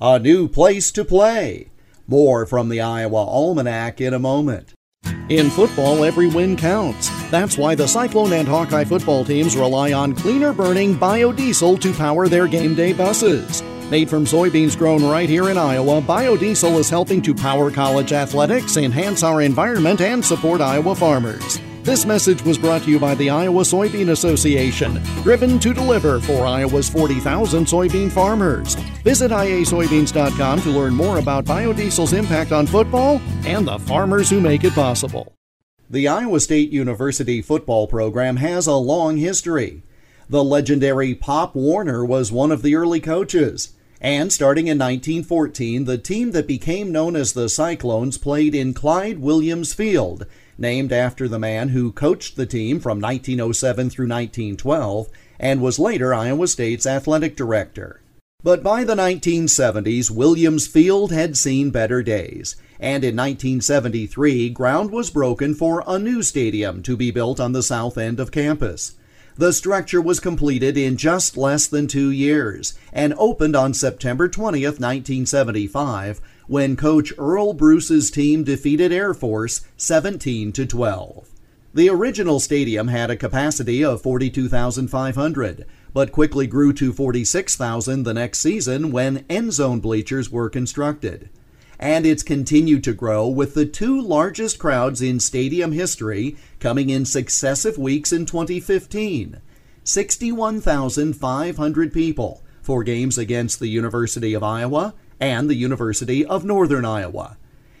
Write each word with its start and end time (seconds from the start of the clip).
a 0.00 0.18
new 0.18 0.48
place 0.48 0.90
to 0.92 1.04
play. 1.04 1.68
More 2.06 2.46
from 2.46 2.70
the 2.70 2.80
Iowa 2.80 3.22
Almanac 3.22 4.00
in 4.00 4.14
a 4.14 4.18
moment. 4.18 4.72
In 5.28 5.50
football, 5.50 6.04
every 6.04 6.28
win 6.28 6.56
counts. 6.56 7.10
That's 7.30 7.58
why 7.58 7.74
the 7.74 7.86
Cyclone 7.86 8.32
and 8.32 8.48
Hawkeye 8.48 8.84
football 8.84 9.24
teams 9.24 9.56
rely 9.56 9.92
on 9.92 10.14
cleaner 10.14 10.52
burning 10.52 10.96
biodiesel 10.96 11.80
to 11.82 11.92
power 11.92 12.28
their 12.28 12.48
game 12.48 12.74
day 12.74 12.92
buses. 12.92 13.62
Made 13.90 14.08
from 14.08 14.24
soybeans 14.24 14.76
grown 14.78 15.04
right 15.04 15.28
here 15.28 15.50
in 15.50 15.58
Iowa, 15.58 16.00
biodiesel 16.00 16.78
is 16.78 16.88
helping 16.88 17.20
to 17.22 17.34
power 17.34 17.70
college 17.70 18.12
athletics, 18.12 18.76
enhance 18.76 19.22
our 19.22 19.42
environment, 19.42 20.00
and 20.00 20.24
support 20.24 20.60
Iowa 20.60 20.94
farmers. 20.94 21.60
This 21.82 22.04
message 22.04 22.42
was 22.42 22.58
brought 22.58 22.82
to 22.82 22.90
you 22.90 23.00
by 23.00 23.14
the 23.14 23.30
Iowa 23.30 23.62
Soybean 23.62 24.10
Association, 24.10 25.02
driven 25.22 25.58
to 25.60 25.72
deliver 25.72 26.20
for 26.20 26.44
Iowa's 26.44 26.90
40,000 26.90 27.64
soybean 27.64 28.12
farmers. 28.12 28.74
Visit 29.02 29.30
iasoybeans.com 29.30 30.60
to 30.60 30.70
learn 30.70 30.94
more 30.94 31.18
about 31.18 31.46
biodiesel's 31.46 32.12
impact 32.12 32.52
on 32.52 32.66
football 32.66 33.18
and 33.46 33.66
the 33.66 33.78
farmers 33.78 34.28
who 34.28 34.42
make 34.42 34.62
it 34.62 34.74
possible. 34.74 35.34
The 35.88 36.06
Iowa 36.06 36.40
State 36.40 36.70
University 36.70 37.40
football 37.40 37.86
program 37.86 38.36
has 38.36 38.66
a 38.66 38.74
long 38.74 39.16
history. 39.16 39.82
The 40.28 40.44
legendary 40.44 41.14
Pop 41.14 41.54
Warner 41.54 42.04
was 42.04 42.30
one 42.30 42.52
of 42.52 42.60
the 42.60 42.74
early 42.74 43.00
coaches. 43.00 43.72
And 44.02 44.32
starting 44.32 44.66
in 44.66 44.78
1914, 44.78 45.84
the 45.84 45.98
team 45.98 46.32
that 46.32 46.46
became 46.46 46.92
known 46.92 47.16
as 47.16 47.32
the 47.32 47.48
Cyclones 47.48 48.16
played 48.16 48.54
in 48.54 48.72
Clyde 48.72 49.18
Williams 49.18 49.74
Field, 49.74 50.26
named 50.60 50.92
after 50.92 51.26
the 51.26 51.38
man 51.38 51.70
who 51.70 51.90
coached 51.90 52.36
the 52.36 52.46
team 52.46 52.78
from 52.78 53.00
1907 53.00 53.90
through 53.90 54.06
1912 54.06 55.08
and 55.38 55.62
was 55.62 55.78
later 55.78 56.14
Iowa 56.14 56.46
State's 56.46 56.86
athletic 56.86 57.34
director. 57.34 58.00
But 58.42 58.62
by 58.62 58.84
the 58.84 58.94
1970s, 58.94 60.10
Williams 60.10 60.66
Field 60.66 61.12
had 61.12 61.36
seen 61.36 61.70
better 61.70 62.02
days, 62.02 62.56
and 62.78 63.04
in 63.04 63.16
1973, 63.16 64.48
ground 64.50 64.90
was 64.90 65.10
broken 65.10 65.54
for 65.54 65.84
a 65.86 65.98
new 65.98 66.22
stadium 66.22 66.82
to 66.84 66.96
be 66.96 67.10
built 67.10 67.38
on 67.38 67.52
the 67.52 67.62
south 67.62 67.98
end 67.98 68.18
of 68.18 68.30
campus. 68.30 68.94
The 69.36 69.52
structure 69.52 70.00
was 70.00 70.20
completed 70.20 70.76
in 70.76 70.96
just 70.96 71.36
less 71.36 71.66
than 71.66 71.86
two 71.86 72.10
years 72.10 72.74
and 72.92 73.14
opened 73.16 73.56
on 73.56 73.72
September 73.72 74.28
20, 74.28 74.62
1975, 74.62 76.20
when 76.50 76.74
coach 76.74 77.12
Earle 77.16 77.54
Bruce's 77.54 78.10
team 78.10 78.42
defeated 78.42 78.90
Air 78.90 79.14
Force 79.14 79.64
17 79.76 80.50
to 80.50 80.66
12. 80.66 81.28
The 81.74 81.88
original 81.88 82.40
stadium 82.40 82.88
had 82.88 83.08
a 83.08 83.16
capacity 83.16 83.84
of 83.84 84.02
42,500, 84.02 85.64
but 85.92 86.10
quickly 86.10 86.48
grew 86.48 86.72
to 86.72 86.92
46,000 86.92 88.02
the 88.02 88.14
next 88.14 88.40
season 88.40 88.90
when 88.90 89.24
end 89.30 89.52
zone 89.52 89.78
bleachers 89.78 90.28
were 90.28 90.50
constructed. 90.50 91.30
And 91.78 92.04
it's 92.04 92.24
continued 92.24 92.82
to 92.82 92.94
grow 92.94 93.28
with 93.28 93.54
the 93.54 93.64
two 93.64 94.00
largest 94.00 94.58
crowds 94.58 95.00
in 95.00 95.20
stadium 95.20 95.70
history 95.70 96.36
coming 96.58 96.90
in 96.90 97.04
successive 97.04 97.78
weeks 97.78 98.12
in 98.12 98.26
2015 98.26 99.40
61,500 99.84 101.92
people 101.92 102.42
for 102.60 102.82
games 102.82 103.16
against 103.16 103.60
the 103.60 103.68
University 103.68 104.34
of 104.34 104.42
Iowa 104.42 104.94
and 105.20 105.48
the 105.48 105.54
University 105.54 106.24
of 106.24 106.44
Northern 106.44 106.84
Iowa. 106.84 107.36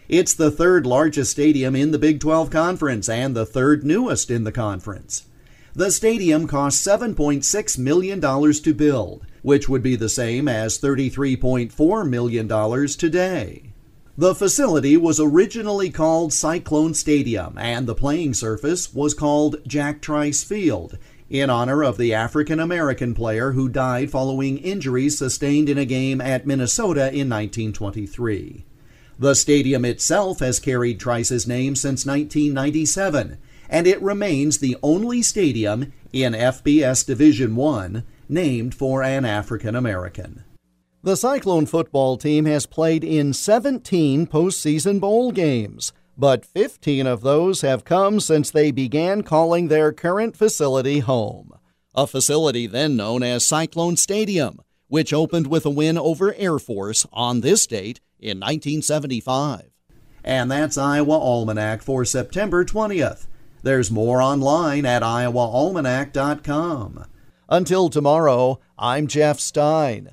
It's 0.08 0.34
the 0.34 0.50
third 0.50 0.86
largest 0.86 1.30
stadium 1.30 1.74
in 1.74 1.92
the 1.92 1.98
Big 1.98 2.20
12 2.20 2.50
Conference 2.50 3.08
and 3.08 3.34
the 3.34 3.46
third 3.46 3.84
newest 3.84 4.30
in 4.30 4.44
the 4.44 4.52
conference. 4.52 5.24
The 5.72 5.92
stadium 5.92 6.48
cost 6.48 6.84
$7.6 6.84 7.78
million 7.78 8.20
to 8.20 8.74
build, 8.74 9.26
which 9.42 9.68
would 9.68 9.82
be 9.82 9.94
the 9.94 10.08
same 10.08 10.48
as 10.48 10.80
$33.4 10.80 12.08
million 12.08 12.88
today. 12.88 13.70
The 14.18 14.34
facility 14.34 14.96
was 14.96 15.20
originally 15.20 15.88
called 15.88 16.32
Cyclone 16.32 16.92
Stadium, 16.94 17.56
and 17.56 17.86
the 17.86 17.94
playing 17.94 18.34
surface 18.34 18.92
was 18.92 19.14
called 19.14 19.56
Jack 19.66 20.02
Trice 20.02 20.42
Field, 20.42 20.98
in 21.30 21.48
honor 21.48 21.84
of 21.84 21.96
the 21.96 22.12
African 22.12 22.58
American 22.58 23.14
player 23.14 23.52
who 23.52 23.68
died 23.68 24.10
following 24.10 24.58
injuries 24.58 25.16
sustained 25.16 25.68
in 25.68 25.78
a 25.78 25.84
game 25.84 26.20
at 26.20 26.44
Minnesota 26.44 27.02
in 27.02 27.30
1923. 27.30 28.64
The 29.18 29.34
stadium 29.34 29.84
itself 29.84 30.40
has 30.40 30.58
carried 30.58 30.98
Trice's 30.98 31.46
name 31.46 31.76
since 31.76 32.04
1997, 32.04 33.38
and 33.68 33.86
it 33.86 34.02
remains 34.02 34.58
the 34.58 34.76
only 34.82 35.22
stadium 35.22 35.92
in 36.12 36.32
FBS 36.32 37.06
Division 37.06 37.54
1 37.54 38.02
named 38.28 38.74
for 38.74 39.02
an 39.02 39.24
African 39.24 39.76
American. 39.76 40.42
The 41.02 41.16
Cyclone 41.16 41.66
football 41.66 42.16
team 42.16 42.44
has 42.46 42.66
played 42.66 43.04
in 43.04 43.32
17 43.32 44.26
postseason 44.26 45.00
bowl 45.00 45.32
games 45.32 45.92
but 46.20 46.44
15 46.44 47.06
of 47.06 47.22
those 47.22 47.62
have 47.62 47.82
come 47.82 48.20
since 48.20 48.50
they 48.50 48.70
began 48.70 49.22
calling 49.22 49.68
their 49.68 49.90
current 49.90 50.36
facility 50.36 50.98
home. 50.98 51.54
A 51.94 52.06
facility 52.06 52.66
then 52.66 52.94
known 52.94 53.22
as 53.22 53.46
Cyclone 53.46 53.96
Stadium, 53.96 54.60
which 54.88 55.14
opened 55.14 55.46
with 55.46 55.64
a 55.64 55.70
win 55.70 55.96
over 55.96 56.34
Air 56.34 56.58
Force 56.58 57.06
on 57.10 57.40
this 57.40 57.66
date 57.66 58.00
in 58.18 58.38
1975. 58.38 59.70
And 60.22 60.50
that's 60.50 60.76
Iowa 60.76 61.18
Almanac 61.18 61.80
for 61.80 62.04
September 62.04 62.66
20th. 62.66 63.26
There's 63.62 63.90
more 63.90 64.20
online 64.20 64.84
at 64.84 65.02
iowaalmanac.com. 65.02 67.06
Until 67.48 67.88
tomorrow, 67.88 68.60
I'm 68.78 69.06
Jeff 69.06 69.40
Stein. 69.40 70.10